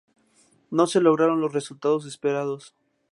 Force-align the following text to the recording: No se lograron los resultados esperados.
No 0.71 0.87
se 0.87 0.99
lograron 0.99 1.41
los 1.41 1.53
resultados 1.53 2.07
esperados. 2.07 2.73